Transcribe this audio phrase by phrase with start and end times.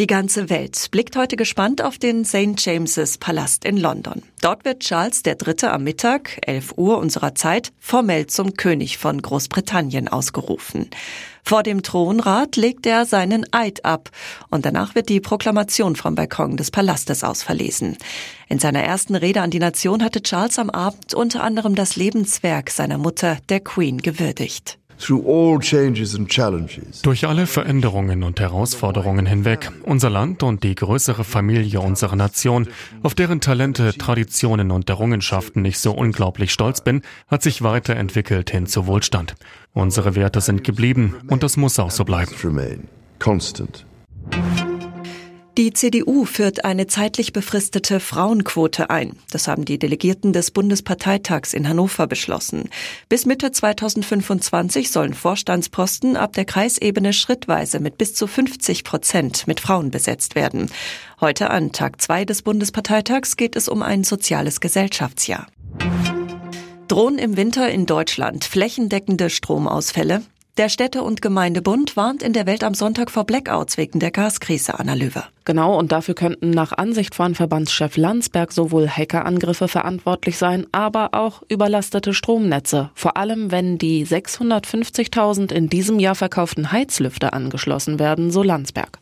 [0.00, 2.54] Die ganze Welt blickt heute gespannt auf den St.
[2.56, 4.22] James's Palast in London.
[4.40, 5.66] Dort wird Charles III.
[5.68, 10.88] am Mittag, 11 Uhr unserer Zeit, formell zum König von Großbritannien ausgerufen.
[11.44, 14.08] Vor dem Thronrat legt er seinen Eid ab
[14.48, 17.98] und danach wird die Proklamation vom Balkon des Palastes aus verlesen.
[18.48, 22.70] In seiner ersten Rede an die Nation hatte Charles am Abend unter anderem das Lebenswerk
[22.70, 24.78] seiner Mutter, der Queen, gewürdigt.
[27.02, 32.68] Durch alle Veränderungen und Herausforderungen hinweg, unser Land und die größere Familie unserer Nation,
[33.02, 38.66] auf deren Talente, Traditionen und Errungenschaften ich so unglaublich stolz bin, hat sich weiterentwickelt hin
[38.66, 39.34] zu Wohlstand.
[39.72, 42.32] Unsere Werte sind geblieben und das muss auch so bleiben.
[45.60, 49.18] Die CDU führt eine zeitlich befristete Frauenquote ein.
[49.30, 52.70] Das haben die Delegierten des Bundesparteitags in Hannover beschlossen.
[53.10, 59.60] Bis Mitte 2025 sollen Vorstandsposten ab der Kreisebene schrittweise mit bis zu 50 Prozent mit
[59.60, 60.70] Frauen besetzt werden.
[61.20, 65.46] Heute an Tag zwei des Bundesparteitags geht es um ein soziales Gesellschaftsjahr.
[66.88, 70.22] Drohen im Winter in Deutschland flächendeckende Stromausfälle?
[70.60, 74.78] Der Städte- und Gemeindebund warnt in der Welt am Sonntag vor Blackouts wegen der Gaskrise,
[74.78, 75.24] Anna Löwer.
[75.46, 81.42] Genau, und dafür könnten nach Ansicht von Verbandschef Landsberg sowohl Hackerangriffe verantwortlich sein, aber auch
[81.48, 82.90] überlastete Stromnetze.
[82.94, 88.98] Vor allem, wenn die 650.000 in diesem Jahr verkauften Heizlüfter angeschlossen werden, so Landsberg.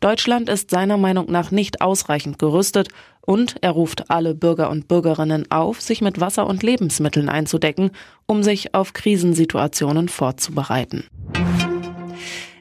[0.00, 2.88] Deutschland ist seiner Meinung nach nicht ausreichend gerüstet
[3.20, 7.90] und er ruft alle Bürger und Bürgerinnen auf, sich mit Wasser und Lebensmitteln einzudecken,
[8.26, 11.04] um sich auf Krisensituationen vorzubereiten.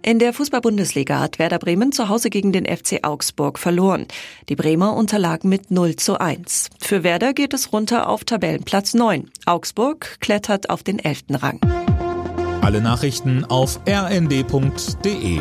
[0.08, 4.08] In der Fußball-Bundesliga hat Werder Bremen zu Hause gegen den FC Augsburg verloren.
[4.47, 6.69] Die Bremer unterlagen mit 0 zu 1.
[6.81, 9.30] Für Werder geht es runter auf Tabellenplatz 9.
[9.45, 11.23] Augsburg klettert auf den 11.
[11.31, 11.59] Rang.
[12.61, 15.40] Alle Nachrichten auf rnd.de